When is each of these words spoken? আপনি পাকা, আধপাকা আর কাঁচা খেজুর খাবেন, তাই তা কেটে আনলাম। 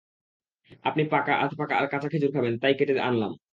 আপনি 0.85 1.03
পাকা, 1.11 1.33
আধপাকা 1.35 1.73
আর 1.77 1.85
কাঁচা 1.87 2.07
খেজুর 2.11 2.31
খাবেন, 2.33 2.53
তাই 2.61 2.73
তা 2.73 2.77
কেটে 2.79 2.93
আনলাম। 3.01 3.31